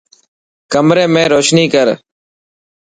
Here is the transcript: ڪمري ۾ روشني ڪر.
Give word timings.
ڪمري 0.71 1.05
۾ 1.13 1.23
روشني 1.33 1.65
ڪر. 1.73 1.87